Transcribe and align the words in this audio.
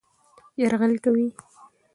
يرغل 0.61 0.93
کوي 1.03 1.27